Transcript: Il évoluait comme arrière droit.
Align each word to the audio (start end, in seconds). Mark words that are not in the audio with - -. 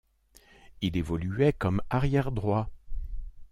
Il 0.81 0.97
évoluait 0.97 1.53
comme 1.53 1.79
arrière 1.91 2.31
droit. 2.31 2.71